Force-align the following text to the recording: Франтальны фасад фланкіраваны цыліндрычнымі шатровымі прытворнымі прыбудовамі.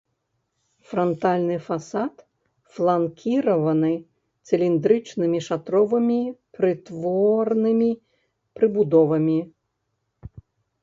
Франтальны 0.91 1.57
фасад 1.65 2.13
фланкіраваны 2.77 3.91
цыліндрычнымі 4.49 5.39
шатровымі 5.47 6.19
прытворнымі 6.61 7.91
прыбудовамі. 8.61 9.39